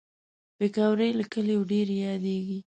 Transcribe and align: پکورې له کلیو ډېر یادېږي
پکورې 0.57 1.09
له 1.19 1.25
کلیو 1.33 1.67
ډېر 1.71 1.87
یادېږي 2.05 2.59